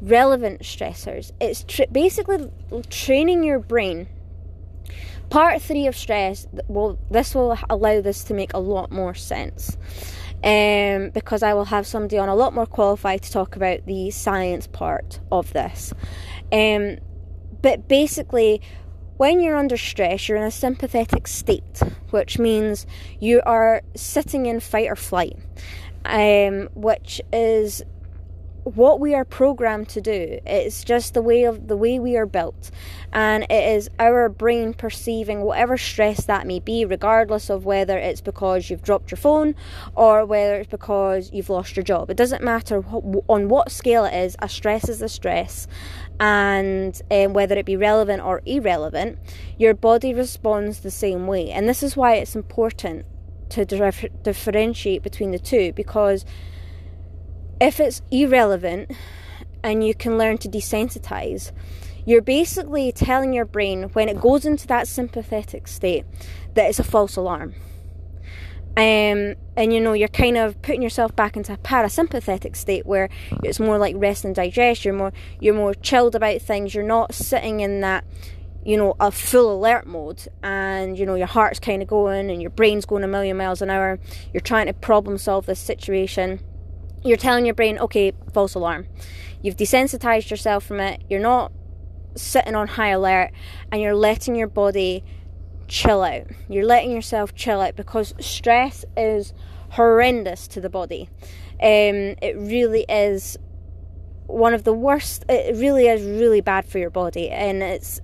relevant 0.00 0.62
stressors 0.62 1.32
it's 1.40 1.64
tr- 1.64 1.82
basically 1.92 2.50
training 2.88 3.44
your 3.44 3.58
brain 3.58 4.08
part 5.28 5.60
3 5.62 5.86
of 5.86 5.96
stress 5.96 6.46
well 6.68 6.98
this 7.10 7.34
will 7.34 7.56
allow 7.68 8.00
this 8.00 8.24
to 8.24 8.34
make 8.34 8.52
a 8.54 8.58
lot 8.58 8.90
more 8.90 9.14
sense 9.14 9.76
um, 10.42 11.10
because 11.10 11.42
I 11.42 11.54
will 11.54 11.66
have 11.66 11.86
somebody 11.86 12.18
on 12.18 12.28
a 12.28 12.34
lot 12.34 12.54
more 12.54 12.66
qualified 12.66 13.22
to 13.22 13.30
talk 13.30 13.56
about 13.56 13.84
the 13.86 14.10
science 14.10 14.66
part 14.66 15.20
of 15.30 15.52
this. 15.52 15.92
Um, 16.50 16.98
but 17.60 17.88
basically, 17.88 18.62
when 19.18 19.40
you're 19.40 19.56
under 19.56 19.76
stress, 19.76 20.28
you're 20.28 20.38
in 20.38 20.44
a 20.44 20.50
sympathetic 20.50 21.26
state, 21.26 21.82
which 22.08 22.38
means 22.38 22.86
you 23.20 23.42
are 23.44 23.82
sitting 23.94 24.46
in 24.46 24.60
fight 24.60 24.88
or 24.88 24.96
flight, 24.96 25.36
um, 26.06 26.70
which 26.74 27.20
is 27.32 27.82
what 28.64 29.00
we 29.00 29.14
are 29.14 29.24
programmed 29.24 29.88
to 29.90 30.00
do. 30.00 30.38
It's 30.46 30.84
just 30.84 31.14
the 31.14 31.22
way 31.22 31.44
of 31.44 31.68
the 31.68 31.76
way 31.76 31.98
we 31.98 32.16
are 32.16 32.26
built, 32.26 32.70
and 33.12 33.44
it 33.44 33.76
is 33.76 33.88
our 33.98 34.28
brain 34.28 34.74
perceiving 34.74 35.42
whatever 35.42 35.78
stress 35.78 36.24
that 36.26 36.46
may 36.46 36.60
be, 36.60 36.84
regardless 36.84 37.50
of 37.50 37.64
whether 37.64 37.98
it's 37.98 38.20
because 38.20 38.68
you've 38.68 38.82
dropped 38.82 39.10
your 39.10 39.18
phone 39.18 39.54
or 39.94 40.24
whether 40.26 40.56
it's 40.56 40.70
because 40.70 41.30
you've 41.32 41.50
lost 41.50 41.76
your 41.76 41.84
job. 41.84 42.10
It 42.10 42.16
doesn't 42.16 42.42
matter 42.42 42.84
on 43.28 43.48
what 43.48 43.70
scale 43.70 44.04
it 44.04 44.14
is. 44.14 44.36
A 44.40 44.48
stress 44.48 44.88
is 44.88 45.02
a 45.02 45.08
stress, 45.08 45.66
and 46.18 47.00
um, 47.10 47.32
whether 47.32 47.56
it 47.56 47.66
be 47.66 47.76
relevant 47.76 48.22
or 48.22 48.42
irrelevant, 48.44 49.18
your 49.58 49.74
body 49.74 50.12
responds 50.12 50.80
the 50.80 50.90
same 50.90 51.26
way. 51.26 51.50
And 51.50 51.68
this 51.68 51.82
is 51.82 51.96
why 51.96 52.14
it's 52.16 52.36
important 52.36 53.06
to 53.50 53.64
differentiate 54.22 55.02
between 55.02 55.32
the 55.32 55.38
two 55.38 55.72
because 55.72 56.24
if 57.60 57.78
it's 57.78 58.02
irrelevant 58.10 58.90
and 59.62 59.86
you 59.86 59.94
can 59.94 60.16
learn 60.16 60.38
to 60.38 60.48
desensitize, 60.48 61.52
you're 62.06 62.22
basically 62.22 62.90
telling 62.90 63.32
your 63.32 63.44
brain 63.44 63.84
when 63.92 64.08
it 64.08 64.20
goes 64.20 64.46
into 64.46 64.66
that 64.66 64.88
sympathetic 64.88 65.68
state 65.68 66.04
that 66.54 66.66
it's 66.68 66.78
a 66.78 66.84
false 66.84 67.16
alarm. 67.16 67.54
Um, 68.76 69.34
and 69.56 69.72
you 69.72 69.80
know, 69.80 69.92
you're 69.92 70.08
kind 70.08 70.38
of 70.38 70.60
putting 70.62 70.80
yourself 70.80 71.14
back 71.14 71.36
into 71.36 71.52
a 71.52 71.58
parasympathetic 71.58 72.56
state 72.56 72.86
where 72.86 73.10
it's 73.42 73.60
more 73.60 73.78
like 73.78 73.94
rest 73.98 74.24
and 74.24 74.34
digest, 74.34 74.84
you're 74.84 74.94
more 74.94 75.12
you're 75.40 75.54
more 75.54 75.74
chilled 75.74 76.14
about 76.14 76.40
things, 76.40 76.74
you're 76.74 76.84
not 76.84 77.12
sitting 77.12 77.60
in 77.60 77.80
that 77.80 78.04
you 78.62 78.76
know, 78.76 78.94
a 79.00 79.10
full 79.10 79.58
alert 79.58 79.86
mode, 79.86 80.28
and 80.42 80.98
you 80.98 81.06
know, 81.06 81.14
your 81.14 81.26
heart's 81.26 81.58
kind 81.58 81.82
of 81.82 81.88
going 81.88 82.30
and 82.30 82.42
your 82.42 82.50
brain's 82.50 82.84
going 82.84 83.02
a 83.02 83.08
million 83.08 83.36
miles 83.36 83.62
an 83.62 83.70
hour. 83.70 83.98
You're 84.32 84.42
trying 84.42 84.66
to 84.66 84.72
problem 84.74 85.18
solve 85.18 85.46
this 85.46 85.58
situation 85.58 86.40
you're 87.02 87.16
telling 87.16 87.44
your 87.44 87.54
brain, 87.54 87.78
okay, 87.78 88.12
false 88.32 88.54
alarm. 88.54 88.86
You've 89.42 89.56
desensitized 89.56 90.30
yourself 90.30 90.64
from 90.64 90.80
it. 90.80 91.02
You're 91.08 91.20
not 91.20 91.52
sitting 92.14 92.54
on 92.54 92.68
high 92.68 92.90
alert 92.90 93.30
and 93.70 93.80
you're 93.80 93.94
letting 93.94 94.34
your 94.34 94.48
body 94.48 95.04
chill 95.68 96.02
out. 96.02 96.26
You're 96.48 96.66
letting 96.66 96.90
yourself 96.90 97.34
chill 97.34 97.60
out 97.60 97.76
because 97.76 98.12
stress 98.20 98.84
is 98.96 99.32
horrendous 99.70 100.48
to 100.48 100.60
the 100.60 100.68
body. 100.68 101.08
Um, 101.62 102.16
it 102.20 102.36
really 102.36 102.84
is 102.88 103.38
one 104.26 104.54
of 104.54 104.64
the 104.64 104.72
worst. 104.72 105.24
It 105.28 105.56
really 105.56 105.86
is 105.86 106.02
really 106.02 106.40
bad 106.40 106.66
for 106.66 106.78
your 106.78 106.90
body, 106.90 107.30
and 107.30 107.62
it's 107.62 108.00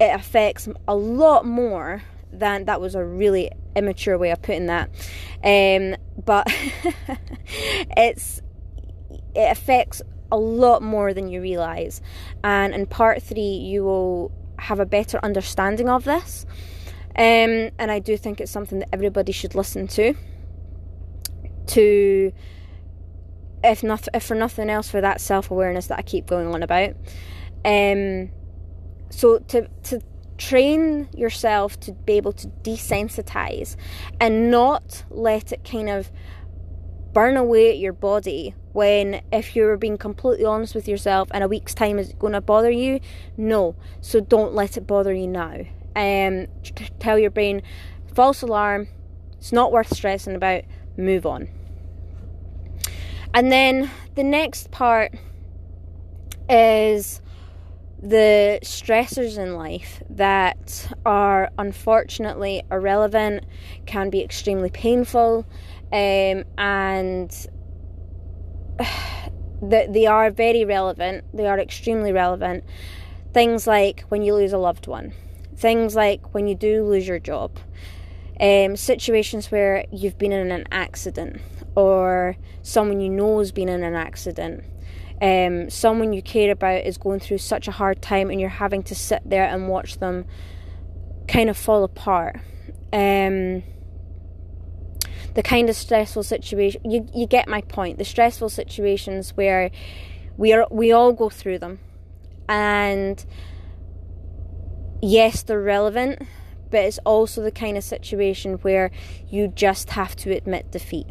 it 0.00 0.14
affects 0.14 0.68
a 0.86 0.94
lot 0.94 1.44
more 1.44 2.02
than 2.32 2.66
that 2.66 2.80
was 2.80 2.94
a 2.94 3.04
really 3.04 3.50
immature 3.74 4.18
way 4.18 4.30
of 4.30 4.42
putting 4.42 4.66
that. 4.66 4.90
Um, 5.42 5.96
but 6.28 6.46
it's 7.96 8.42
it 9.34 9.50
affects 9.50 10.02
a 10.30 10.36
lot 10.36 10.82
more 10.82 11.14
than 11.14 11.28
you 11.28 11.40
realize. 11.40 12.02
And 12.44 12.74
in 12.74 12.84
part 12.84 13.22
three, 13.22 13.40
you 13.40 13.82
will 13.82 14.30
have 14.58 14.78
a 14.78 14.84
better 14.84 15.18
understanding 15.22 15.88
of 15.88 16.04
this. 16.04 16.44
Um, 17.16 17.70
and 17.78 17.90
I 17.90 17.98
do 17.98 18.18
think 18.18 18.42
it's 18.42 18.52
something 18.52 18.80
that 18.80 18.90
everybody 18.92 19.32
should 19.32 19.54
listen 19.54 19.86
to. 19.88 20.12
To, 21.68 22.32
if 23.64 23.82
not, 23.82 24.06
if 24.12 24.24
for 24.24 24.34
nothing 24.34 24.68
else, 24.68 24.90
for 24.90 25.00
that 25.00 25.22
self 25.22 25.50
awareness 25.50 25.86
that 25.86 25.98
I 25.98 26.02
keep 26.02 26.26
going 26.26 26.48
on 26.54 26.62
about. 26.62 26.90
Um, 27.64 28.28
so 29.08 29.38
to 29.38 29.66
to 29.84 30.02
train 30.38 31.08
yourself 31.14 31.78
to 31.80 31.92
be 31.92 32.14
able 32.14 32.32
to 32.32 32.46
desensitize 32.62 33.76
and 34.20 34.50
not 34.50 35.04
let 35.10 35.52
it 35.52 35.64
kind 35.64 35.90
of 35.90 36.10
burn 37.12 37.36
away 37.36 37.70
at 37.70 37.78
your 37.78 37.92
body 37.92 38.54
when 38.72 39.20
if 39.32 39.56
you're 39.56 39.76
being 39.76 39.98
completely 39.98 40.44
honest 40.44 40.74
with 40.74 40.86
yourself 40.86 41.28
in 41.34 41.42
a 41.42 41.48
week's 41.48 41.74
time 41.74 41.98
is 41.98 42.10
it 42.10 42.18
going 42.18 42.32
to 42.32 42.40
bother 42.40 42.70
you 42.70 43.00
no. 43.36 43.74
So 44.00 44.20
don't 44.20 44.54
let 44.54 44.76
it 44.76 44.86
bother 44.86 45.12
you 45.12 45.26
now. 45.26 45.66
Um 45.96 46.46
tell 47.00 47.18
your 47.18 47.30
brain 47.30 47.62
false 48.14 48.42
alarm 48.42 48.88
it's 49.38 49.52
not 49.52 49.72
worth 49.72 49.94
stressing 49.94 50.36
about 50.36 50.62
move 50.96 51.26
on. 51.26 51.48
And 53.34 53.50
then 53.50 53.90
the 54.14 54.24
next 54.24 54.70
part 54.70 55.12
is 56.48 57.20
the 58.02 58.60
stressors 58.62 59.38
in 59.38 59.56
life 59.56 60.02
that 60.10 60.92
are 61.04 61.50
unfortunately 61.58 62.62
irrelevant, 62.70 63.44
can 63.86 64.10
be 64.10 64.22
extremely 64.22 64.70
painful, 64.70 65.46
um, 65.92 66.44
and 66.56 67.46
that 69.62 69.92
they 69.92 70.06
are 70.06 70.30
very 70.30 70.64
relevant. 70.64 71.24
They 71.34 71.46
are 71.46 71.58
extremely 71.58 72.12
relevant. 72.12 72.64
Things 73.32 73.66
like 73.66 74.02
when 74.08 74.22
you 74.22 74.34
lose 74.34 74.52
a 74.52 74.58
loved 74.58 74.86
one, 74.86 75.12
things 75.56 75.96
like 75.96 76.32
when 76.32 76.46
you 76.46 76.54
do 76.54 76.84
lose 76.84 77.06
your 77.06 77.18
job, 77.18 77.58
um, 78.40 78.76
situations 78.76 79.50
where 79.50 79.84
you've 79.90 80.18
been 80.18 80.32
in 80.32 80.52
an 80.52 80.66
accident 80.70 81.40
or 81.74 82.36
someone 82.62 83.00
you 83.00 83.10
know 83.10 83.40
has 83.40 83.52
been 83.52 83.68
in 83.68 83.82
an 83.82 83.94
accident 83.94 84.64
um, 85.20 85.68
someone 85.70 86.12
you 86.12 86.22
care 86.22 86.52
about 86.52 86.84
is 86.84 86.96
going 86.96 87.20
through 87.20 87.38
such 87.38 87.66
a 87.68 87.72
hard 87.72 88.00
time 88.00 88.30
and 88.30 88.40
you're 88.40 88.48
having 88.48 88.82
to 88.84 88.94
sit 88.94 89.22
there 89.24 89.44
and 89.44 89.68
watch 89.68 89.98
them 89.98 90.26
kind 91.26 91.50
of 91.50 91.56
fall 91.56 91.84
apart. 91.84 92.40
Um, 92.92 93.62
the 95.34 95.42
kind 95.42 95.68
of 95.68 95.76
stressful 95.76 96.22
situation 96.22 96.90
you 96.90 97.06
you 97.14 97.26
get 97.26 97.48
my 97.48 97.60
point. 97.62 97.98
The 97.98 98.04
stressful 98.04 98.48
situations 98.48 99.30
where 99.36 99.70
we 100.36 100.52
are 100.52 100.66
we 100.70 100.90
all 100.92 101.12
go 101.12 101.28
through 101.28 101.58
them, 101.58 101.80
and 102.48 103.24
yes, 105.02 105.42
they're 105.42 105.60
relevant, 105.60 106.22
but 106.70 106.80
it's 106.80 106.98
also 107.04 107.42
the 107.42 107.50
kind 107.50 107.76
of 107.76 107.84
situation 107.84 108.54
where 108.62 108.90
you 109.28 109.48
just 109.48 109.90
have 109.90 110.16
to 110.16 110.32
admit 110.34 110.70
defeat. 110.70 111.06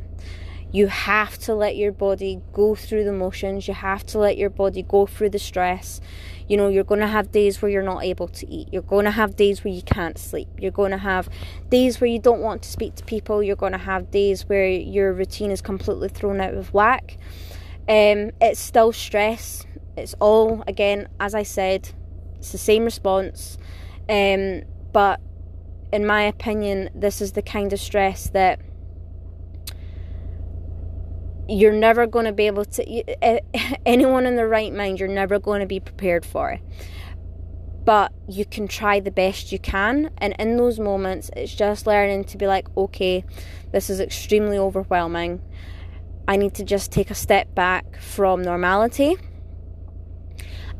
You 0.71 0.87
have 0.87 1.37
to 1.39 1.55
let 1.55 1.77
your 1.77 1.91
body 1.91 2.41
go 2.51 2.75
through 2.75 3.05
the 3.05 3.13
motions. 3.13 3.67
You 3.67 3.73
have 3.73 4.05
to 4.07 4.19
let 4.19 4.37
your 4.37 4.49
body 4.49 4.83
go 4.83 5.05
through 5.05 5.29
the 5.29 5.39
stress. 5.39 6.01
You 6.47 6.57
know, 6.57 6.67
you're 6.67 6.83
going 6.83 6.99
to 6.99 7.07
have 7.07 7.31
days 7.31 7.61
where 7.61 7.71
you're 7.71 7.81
not 7.81 8.03
able 8.03 8.27
to 8.27 8.49
eat. 8.49 8.67
You're 8.71 8.81
going 8.81 9.05
to 9.05 9.11
have 9.11 9.35
days 9.35 9.63
where 9.63 9.73
you 9.73 9.81
can't 9.81 10.17
sleep. 10.17 10.49
You're 10.57 10.71
going 10.71 10.91
to 10.91 10.97
have 10.97 11.29
days 11.69 12.01
where 12.01 12.09
you 12.09 12.19
don't 12.19 12.41
want 12.41 12.63
to 12.63 12.69
speak 12.69 12.95
to 12.95 13.05
people. 13.05 13.41
You're 13.41 13.55
going 13.55 13.71
to 13.71 13.77
have 13.77 14.11
days 14.11 14.47
where 14.47 14.67
your 14.67 15.13
routine 15.13 15.51
is 15.51 15.61
completely 15.61 16.09
thrown 16.09 16.41
out 16.41 16.53
of 16.53 16.73
whack. 16.73 17.17
Um, 17.87 18.31
it's 18.41 18.59
still 18.59 18.91
stress. 18.91 19.65
It's 19.95 20.15
all, 20.19 20.63
again, 20.67 21.07
as 21.19 21.33
I 21.33 21.43
said, 21.43 21.89
it's 22.37 22.51
the 22.51 22.57
same 22.57 22.83
response. 22.83 23.57
Um, 24.09 24.63
but 24.91 25.21
in 25.91 26.05
my 26.05 26.23
opinion, 26.23 26.89
this 26.93 27.21
is 27.21 27.31
the 27.31 27.41
kind 27.41 27.71
of 27.71 27.79
stress 27.79 28.29
that 28.31 28.59
you're 31.49 31.73
never 31.73 32.05
going 32.05 32.25
to 32.25 32.31
be 32.31 32.47
able 32.47 32.65
to 32.65 32.85
anyone 33.85 34.25
in 34.25 34.35
the 34.35 34.47
right 34.47 34.73
mind 34.73 34.99
you're 34.99 35.07
never 35.07 35.39
going 35.39 35.61
to 35.61 35.67
be 35.67 35.79
prepared 35.79 36.25
for 36.25 36.51
it. 36.51 36.61
But 37.85 38.11
you 38.27 38.43
can 38.43 38.67
try 38.67 38.99
the 38.99 39.11
best 39.11 39.51
you 39.51 39.59
can 39.59 40.11
and 40.17 40.35
in 40.39 40.57
those 40.57 40.79
moments 40.79 41.29
it's 41.35 41.53
just 41.53 41.87
learning 41.87 42.25
to 42.25 42.37
be 42.37 42.47
like 42.47 42.67
okay 42.75 43.23
this 43.71 43.89
is 43.89 43.99
extremely 43.99 44.57
overwhelming. 44.57 45.41
I 46.27 46.35
need 46.35 46.53
to 46.55 46.63
just 46.63 46.91
take 46.91 47.09
a 47.09 47.15
step 47.15 47.55
back 47.55 47.97
from 48.01 48.41
normality. 48.41 49.15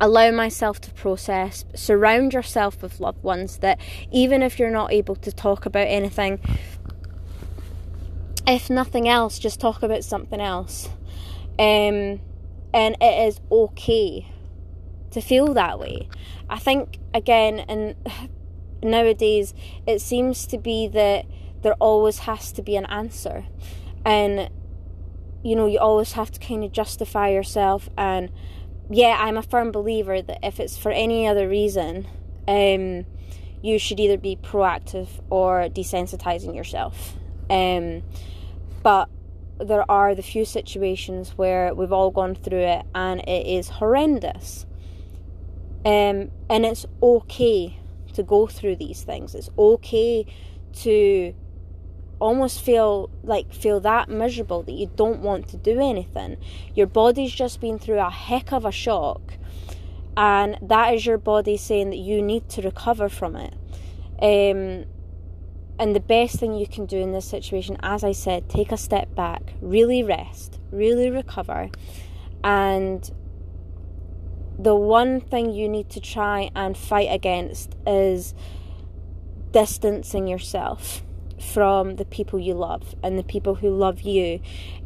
Allow 0.00 0.30
myself 0.30 0.80
to 0.82 0.92
process. 0.92 1.64
Surround 1.74 2.32
yourself 2.32 2.82
with 2.82 3.00
loved 3.00 3.22
ones 3.24 3.58
that 3.58 3.80
even 4.12 4.42
if 4.42 4.58
you're 4.58 4.70
not 4.70 4.92
able 4.92 5.16
to 5.16 5.32
talk 5.32 5.66
about 5.66 5.88
anything 5.88 6.38
if 8.48 8.70
nothing 8.70 9.08
else, 9.08 9.38
just 9.38 9.60
talk 9.60 9.82
about 9.82 10.02
something 10.04 10.40
else. 10.40 10.88
Um, 11.58 12.20
and 12.72 12.96
it 13.00 13.28
is 13.28 13.40
okay 13.52 14.26
to 15.10 15.20
feel 15.20 15.52
that 15.54 15.78
way. 15.78 16.08
I 16.48 16.58
think, 16.58 16.98
again, 17.12 17.60
and 17.60 17.94
nowadays, 18.82 19.52
it 19.86 20.00
seems 20.00 20.46
to 20.46 20.58
be 20.58 20.88
that 20.88 21.26
there 21.62 21.74
always 21.74 22.20
has 22.20 22.50
to 22.52 22.62
be 22.62 22.74
an 22.76 22.86
answer. 22.86 23.44
And, 24.04 24.48
you 25.42 25.54
know, 25.54 25.66
you 25.66 25.78
always 25.78 26.12
have 26.12 26.30
to 26.30 26.40
kind 26.40 26.64
of 26.64 26.72
justify 26.72 27.28
yourself. 27.28 27.90
And, 27.98 28.30
yeah, 28.88 29.18
I'm 29.20 29.36
a 29.36 29.42
firm 29.42 29.72
believer 29.72 30.22
that 30.22 30.38
if 30.42 30.58
it's 30.58 30.78
for 30.78 30.90
any 30.90 31.26
other 31.26 31.48
reason, 31.48 32.06
um, 32.46 33.04
you 33.60 33.78
should 33.78 34.00
either 34.00 34.16
be 34.16 34.36
proactive 34.36 35.08
or 35.28 35.68
desensitizing 35.68 36.54
yourself. 36.54 37.16
Um, 37.50 38.02
but 38.88 39.10
there 39.58 39.84
are 39.90 40.14
the 40.14 40.22
few 40.22 40.46
situations 40.46 41.36
where 41.36 41.74
we've 41.74 41.92
all 41.92 42.10
gone 42.10 42.34
through 42.34 42.64
it 42.76 42.86
and 42.94 43.20
it 43.28 43.46
is 43.46 43.68
horrendous. 43.68 44.64
Um, 45.84 46.30
and 46.48 46.64
it's 46.64 46.86
okay 47.02 47.78
to 48.14 48.22
go 48.22 48.46
through 48.46 48.76
these 48.76 49.02
things. 49.02 49.34
It's 49.34 49.50
okay 49.58 50.24
to 50.84 51.34
almost 52.18 52.62
feel 52.62 53.10
like 53.22 53.52
feel 53.52 53.78
that 53.80 54.08
miserable 54.08 54.62
that 54.62 54.72
you 54.72 54.90
don't 54.96 55.20
want 55.20 55.48
to 55.48 55.58
do 55.58 55.78
anything. 55.80 56.38
Your 56.74 56.86
body's 56.86 57.32
just 57.32 57.60
been 57.60 57.78
through 57.78 57.98
a 57.98 58.08
heck 58.08 58.54
of 58.54 58.64
a 58.64 58.72
shock, 58.72 59.34
and 60.16 60.56
that 60.62 60.94
is 60.94 61.04
your 61.04 61.18
body 61.18 61.58
saying 61.58 61.90
that 61.90 61.98
you 61.98 62.22
need 62.22 62.48
to 62.48 62.62
recover 62.62 63.10
from 63.10 63.36
it. 63.36 63.52
Um, 64.22 64.86
and 65.78 65.94
the 65.94 66.00
best 66.00 66.38
thing 66.38 66.54
you 66.54 66.66
can 66.66 66.86
do 66.86 66.98
in 66.98 67.12
this 67.12 67.24
situation, 67.24 67.76
as 67.82 68.04
I 68.04 68.12
said, 68.12 68.48
take 68.48 68.72
a 68.72 68.76
step 68.76 69.14
back, 69.14 69.54
really 69.60 70.02
rest, 70.02 70.58
really 70.70 71.10
recover, 71.10 71.70
and 72.42 73.10
the 74.58 74.74
one 74.74 75.20
thing 75.20 75.52
you 75.52 75.68
need 75.68 75.88
to 75.90 76.00
try 76.00 76.50
and 76.54 76.76
fight 76.76 77.08
against 77.10 77.76
is 77.86 78.34
distancing 79.52 80.26
yourself 80.26 81.02
from 81.40 81.96
the 81.96 82.04
people 82.04 82.38
you 82.38 82.54
love 82.54 82.96
and 83.02 83.16
the 83.16 83.22
people 83.22 83.56
who 83.56 83.70
love 83.70 84.00
you. 84.00 84.40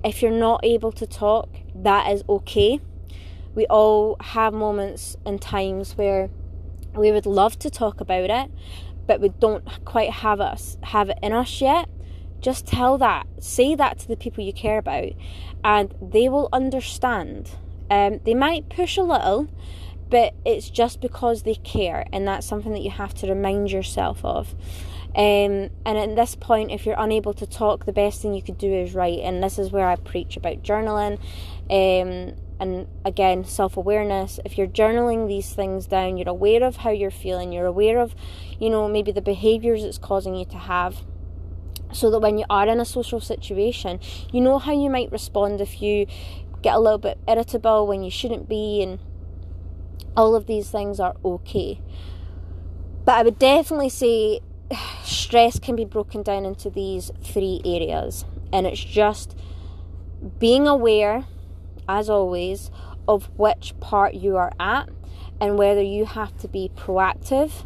If 0.04 0.20
you're 0.20 0.30
not 0.30 0.60
able 0.62 0.92
to 0.92 1.06
talk, 1.06 1.48
that 1.74 2.10
is 2.12 2.22
okay. 2.28 2.80
We 3.54 3.66
all 3.66 4.16
have 4.20 4.52
moments 4.52 5.16
and 5.24 5.40
times 5.40 5.96
where 5.96 6.28
we 6.94 7.10
would 7.10 7.26
love 7.26 7.58
to 7.60 7.70
talk 7.70 8.00
about 8.00 8.28
it, 8.28 8.50
but 9.06 9.20
we 9.20 9.28
don't 9.28 9.84
quite 9.84 10.10
have 10.10 10.40
us 10.40 10.76
have 10.82 11.10
it 11.10 11.18
in 11.22 11.32
us 11.32 11.60
yet. 11.60 11.88
Just 12.40 12.66
tell 12.66 12.98
that, 12.98 13.26
say 13.38 13.74
that 13.76 14.00
to 14.00 14.08
the 14.08 14.16
people 14.16 14.42
you 14.42 14.52
care 14.52 14.78
about, 14.78 15.12
and 15.62 15.94
they 16.02 16.28
will 16.28 16.48
understand. 16.52 17.50
Um, 17.88 18.20
they 18.24 18.34
might 18.34 18.68
push 18.68 18.96
a 18.96 19.02
little, 19.02 19.48
but 20.10 20.34
it's 20.44 20.68
just 20.68 21.00
because 21.00 21.42
they 21.42 21.54
care, 21.54 22.06
and 22.12 22.26
that's 22.26 22.46
something 22.46 22.72
that 22.72 22.82
you 22.82 22.90
have 22.90 23.14
to 23.14 23.28
remind 23.28 23.70
yourself 23.70 24.24
of. 24.24 24.54
Um, 25.14 25.68
and 25.84 25.98
at 25.98 26.16
this 26.16 26.34
point, 26.34 26.70
if 26.70 26.86
you're 26.86 26.98
unable 26.98 27.34
to 27.34 27.46
talk, 27.46 27.84
the 27.84 27.92
best 27.92 28.22
thing 28.22 28.32
you 28.32 28.42
could 28.42 28.56
do 28.56 28.72
is 28.72 28.94
write. 28.94 29.18
And 29.20 29.42
this 29.42 29.58
is 29.58 29.70
where 29.70 29.86
I 29.86 29.96
preach 29.96 30.36
about 30.36 30.62
journaling. 30.62 31.18
Um, 31.70 32.34
and 32.62 32.86
again, 33.04 33.44
self 33.44 33.76
awareness. 33.76 34.38
If 34.44 34.56
you're 34.56 34.68
journaling 34.68 35.26
these 35.26 35.52
things 35.52 35.86
down, 35.86 36.16
you're 36.16 36.28
aware 36.28 36.62
of 36.62 36.76
how 36.76 36.90
you're 36.90 37.10
feeling, 37.10 37.52
you're 37.52 37.66
aware 37.66 37.98
of, 37.98 38.14
you 38.60 38.70
know, 38.70 38.86
maybe 38.86 39.10
the 39.10 39.20
behaviors 39.20 39.82
it's 39.82 39.98
causing 39.98 40.36
you 40.36 40.44
to 40.44 40.58
have. 40.58 41.04
So 41.92 42.08
that 42.12 42.20
when 42.20 42.38
you 42.38 42.44
are 42.48 42.68
in 42.68 42.78
a 42.78 42.84
social 42.84 43.20
situation, 43.20 43.98
you 44.32 44.40
know 44.40 44.60
how 44.60 44.72
you 44.72 44.88
might 44.88 45.10
respond 45.10 45.60
if 45.60 45.82
you 45.82 46.06
get 46.62 46.76
a 46.76 46.78
little 46.78 46.98
bit 46.98 47.18
irritable 47.26 47.84
when 47.88 48.04
you 48.04 48.12
shouldn't 48.12 48.48
be, 48.48 48.80
and 48.80 49.00
all 50.16 50.36
of 50.36 50.46
these 50.46 50.70
things 50.70 51.00
are 51.00 51.16
okay. 51.24 51.80
But 53.04 53.16
I 53.18 53.22
would 53.24 53.40
definitely 53.40 53.88
say 53.88 54.38
stress 55.02 55.58
can 55.58 55.74
be 55.74 55.84
broken 55.84 56.22
down 56.22 56.46
into 56.46 56.70
these 56.70 57.10
three 57.24 57.60
areas, 57.64 58.24
and 58.52 58.68
it's 58.68 58.84
just 58.84 59.36
being 60.38 60.68
aware, 60.68 61.24
as 61.98 62.08
always, 62.08 62.70
of 63.06 63.30
which 63.36 63.74
part 63.80 64.14
you 64.14 64.36
are 64.36 64.52
at 64.58 64.88
and 65.40 65.58
whether 65.58 65.82
you 65.82 66.06
have 66.06 66.36
to 66.38 66.48
be 66.48 66.70
proactive, 66.76 67.64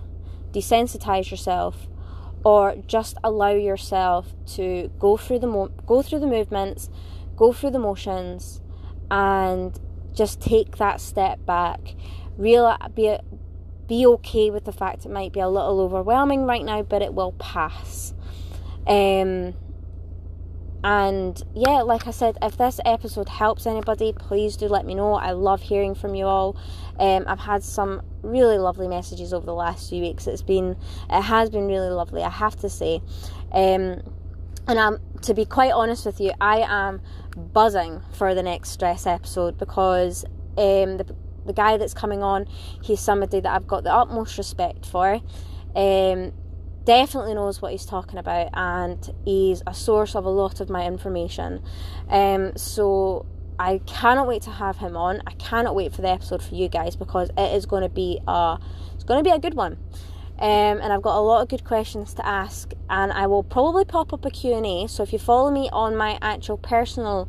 desensitize 0.52 1.30
yourself, 1.30 1.86
or 2.44 2.76
just 2.86 3.16
allow 3.22 3.50
yourself 3.50 4.34
to 4.46 4.90
go 4.98 5.16
through 5.16 5.38
the 5.38 5.46
mo- 5.46 5.72
go 5.86 6.02
through 6.02 6.20
the 6.20 6.26
movements, 6.26 6.88
go 7.36 7.52
through 7.52 7.70
the 7.70 7.78
motions, 7.78 8.60
and 9.10 9.78
just 10.12 10.40
take 10.40 10.76
that 10.78 11.00
step 11.00 11.44
back. 11.44 11.94
Real, 12.36 12.76
be 12.94 13.18
be 13.86 14.06
okay 14.06 14.50
with 14.50 14.64
the 14.64 14.72
fact 14.72 15.06
it 15.06 15.10
might 15.10 15.32
be 15.32 15.40
a 15.40 15.48
little 15.48 15.80
overwhelming 15.80 16.44
right 16.44 16.64
now, 16.64 16.82
but 16.82 17.02
it 17.02 17.14
will 17.14 17.32
pass. 17.32 18.14
Um, 18.86 19.54
and 20.86 21.42
yeah, 21.52 21.82
like 21.82 22.06
I 22.06 22.12
said, 22.12 22.38
if 22.40 22.56
this 22.58 22.78
episode 22.84 23.28
helps 23.28 23.66
anybody, 23.66 24.12
please 24.12 24.56
do 24.56 24.68
let 24.68 24.86
me 24.86 24.94
know. 24.94 25.14
I 25.14 25.32
love 25.32 25.60
hearing 25.60 25.96
from 25.96 26.14
you 26.14 26.26
all. 26.26 26.56
Um, 26.96 27.24
I've 27.26 27.40
had 27.40 27.64
some 27.64 28.02
really 28.22 28.56
lovely 28.56 28.86
messages 28.86 29.34
over 29.34 29.44
the 29.44 29.52
last 29.52 29.90
few 29.90 30.00
weeks. 30.00 30.28
It's 30.28 30.42
been, 30.42 30.76
it 31.10 31.22
has 31.22 31.50
been 31.50 31.66
really 31.66 31.90
lovely. 31.90 32.22
I 32.22 32.30
have 32.30 32.54
to 32.60 32.70
say, 32.70 33.02
um, 33.50 34.00
and 34.68 34.78
I'm 34.78 35.00
to 35.22 35.34
be 35.34 35.44
quite 35.44 35.72
honest 35.72 36.06
with 36.06 36.20
you, 36.20 36.30
I 36.40 36.58
am 36.58 37.00
buzzing 37.36 38.00
for 38.12 38.36
the 38.36 38.44
next 38.44 38.70
stress 38.70 39.08
episode 39.08 39.58
because 39.58 40.24
um, 40.56 40.98
the 40.98 41.16
the 41.46 41.52
guy 41.52 41.78
that's 41.78 41.94
coming 41.94 42.22
on, 42.22 42.46
he's 42.80 43.00
somebody 43.00 43.40
that 43.40 43.52
I've 43.52 43.66
got 43.66 43.82
the 43.82 43.92
utmost 43.92 44.38
respect 44.38 44.86
for. 44.86 45.20
Um, 45.74 46.32
definitely 46.86 47.34
knows 47.34 47.60
what 47.60 47.72
he's 47.72 47.84
talking 47.84 48.18
about, 48.18 48.48
and 48.54 49.12
he's 49.26 49.62
a 49.66 49.74
source 49.74 50.14
of 50.14 50.24
a 50.24 50.30
lot 50.30 50.60
of 50.60 50.70
my 50.70 50.86
information. 50.86 51.62
Um, 52.08 52.56
so 52.56 53.26
I 53.58 53.82
cannot 53.84 54.26
wait 54.26 54.42
to 54.42 54.50
have 54.50 54.78
him 54.78 54.96
on. 54.96 55.20
I 55.26 55.32
cannot 55.32 55.74
wait 55.74 55.92
for 55.92 56.00
the 56.00 56.08
episode 56.08 56.42
for 56.42 56.54
you 56.54 56.68
guys 56.68 56.96
because 56.96 57.28
it 57.36 57.54
is 57.54 57.66
going 57.66 57.82
to 57.82 57.90
be 57.90 58.20
a 58.26 58.58
it's 58.94 59.04
going 59.04 59.22
to 59.22 59.28
be 59.28 59.34
a 59.34 59.38
good 59.38 59.54
one. 59.54 59.76
Um, 60.38 60.80
and 60.80 60.92
I've 60.92 61.02
got 61.02 61.18
a 61.18 61.20
lot 61.20 61.42
of 61.42 61.48
good 61.48 61.64
questions 61.64 62.14
to 62.14 62.26
ask, 62.26 62.72
and 62.88 63.12
I 63.12 63.26
will 63.26 63.42
probably 63.42 63.84
pop 63.84 64.14
up 64.14 64.24
a 64.24 64.30
Q&A. 64.30 64.86
So 64.86 65.02
if 65.02 65.12
you 65.12 65.18
follow 65.18 65.50
me 65.50 65.68
on 65.72 65.96
my 65.96 66.18
actual 66.22 66.56
personal 66.56 67.28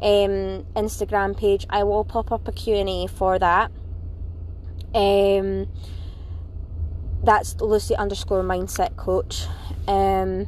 um, 0.00 0.64
Instagram 0.76 1.36
page. 1.36 1.66
I 1.70 1.84
will 1.84 2.04
pop 2.04 2.30
up 2.30 2.46
a 2.48 2.52
Q&A 2.52 3.06
for 3.08 3.38
that. 3.38 3.70
Um, 4.94 5.66
that's 7.28 7.60
Lucy 7.60 7.94
underscore 7.94 8.42
mindset 8.42 8.96
coach. 8.96 9.46
Um, 9.86 10.46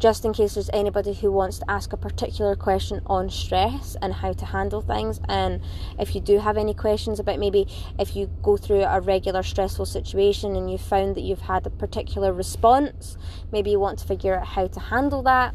just 0.00 0.24
in 0.24 0.32
case 0.32 0.54
there's 0.54 0.70
anybody 0.72 1.14
who 1.14 1.30
wants 1.30 1.60
to 1.60 1.70
ask 1.70 1.92
a 1.92 1.96
particular 1.96 2.56
question 2.56 3.00
on 3.06 3.30
stress 3.30 3.96
and 4.02 4.12
how 4.12 4.32
to 4.32 4.44
handle 4.44 4.80
things. 4.80 5.20
And 5.28 5.60
if 5.96 6.16
you 6.16 6.20
do 6.20 6.40
have 6.40 6.56
any 6.56 6.74
questions 6.74 7.20
about 7.20 7.38
maybe 7.38 7.68
if 8.00 8.16
you 8.16 8.28
go 8.42 8.56
through 8.56 8.82
a 8.82 9.00
regular 9.00 9.44
stressful 9.44 9.86
situation 9.86 10.56
and 10.56 10.68
you 10.68 10.76
found 10.76 11.14
that 11.14 11.20
you've 11.20 11.42
had 11.42 11.64
a 11.68 11.70
particular 11.70 12.32
response, 12.32 13.16
maybe 13.52 13.70
you 13.70 13.78
want 13.78 14.00
to 14.00 14.04
figure 14.04 14.36
out 14.36 14.46
how 14.46 14.66
to 14.66 14.80
handle 14.80 15.22
that. 15.22 15.54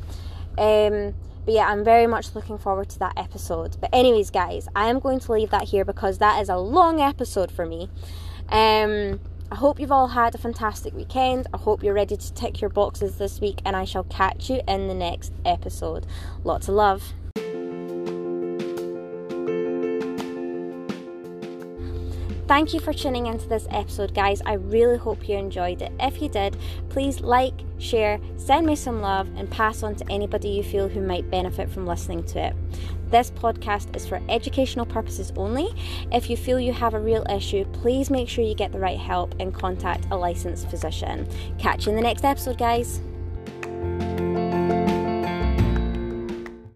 Um, 0.58 1.13
but 1.43 1.56
yeah, 1.56 1.67
I'm 1.67 1.84
very 1.84 2.08
much 2.08 2.36
looking 2.36 2.58
forward 2.58 2.88
to 2.91 2.99
that 2.99 3.13
episode. 3.17 3.76
But, 3.82 3.89
anyways, 3.91 4.30
guys, 4.30 4.69
I 4.73 4.89
am 4.89 4.99
going 4.99 5.19
to 5.19 5.32
leave 5.34 5.49
that 5.49 5.63
here 5.63 5.84
because 5.84 6.19
that 6.19 6.41
is 6.41 6.47
a 6.47 6.56
long 6.56 7.02
episode 7.02 7.52
for 7.52 7.65
me. 7.65 7.89
Um, 8.47 9.19
I 9.51 9.56
hope 9.56 9.79
you've 9.79 9.91
all 9.91 10.08
had 10.08 10.34
a 10.34 10.38
fantastic 10.38 10.93
weekend. 10.93 11.47
I 11.53 11.58
hope 11.58 11.84
you're 11.84 11.93
ready 11.93 12.17
to 12.17 12.34
tick 12.34 12.60
your 12.60 12.69
boxes 12.69 13.17
this 13.17 13.39
week, 13.39 13.62
and 13.65 13.75
I 13.75 13.86
shall 13.86 14.03
catch 14.06 14.49
you 14.49 14.62
in 14.67 14.88
the 14.88 14.93
next 14.93 15.34
episode. 15.45 16.08
Lots 16.43 16.67
of 16.67 16.75
love. 16.75 17.13
Thank 22.45 22.73
you 22.73 22.79
for 22.79 22.93
tuning 22.93 23.27
into 23.27 23.47
this 23.47 23.65
episode, 23.71 24.13
guys. 24.13 24.41
I 24.45 24.53
really 24.53 24.97
hope 24.97 25.27
you 25.29 25.38
enjoyed 25.38 25.82
it. 25.82 25.91
If 25.99 26.21
you 26.21 26.29
did, 26.29 26.58
please 26.89 27.21
like, 27.21 27.53
share, 27.79 28.19
send 28.38 28.67
me 28.67 28.75
some 28.75 29.01
love, 29.01 29.27
and 29.38 29.49
pass 29.49 29.82
on 29.82 29.95
to 29.95 30.12
anybody 30.12 30.49
you 30.49 30.63
feel 30.63 30.89
who 30.89 31.01
might 31.01 31.32
benefit 31.32 31.69
from 31.69 31.88
listening 31.88 32.23
to 32.25 32.47
it. 32.47 32.56
This 33.13 33.30
podcast 33.30 33.95
is 33.95 34.08
for 34.08 34.19
educational 34.28 34.88
purposes 34.88 35.32
only. 35.36 35.69
If 36.12 36.32
you 36.32 36.36
feel 36.36 36.60
you 36.60 36.73
have 36.73 36.95
a 36.95 36.99
real 36.99 37.23
issue, 37.30 37.63
please 37.65 38.10
make 38.10 38.28
sure 38.28 38.43
you 38.43 38.56
get 38.56 38.71
the 38.71 38.80
right 38.80 38.97
help 38.97 39.36
and 39.39 39.54
contact 39.54 40.08
a 40.10 40.17
licensed 40.17 40.67
physician. 40.67 41.28
Catch 41.60 41.86
you 41.86 41.91
in 41.91 41.95
the 41.95 42.02
next 42.02 42.26
episode, 42.26 42.58
guys. 42.58 43.02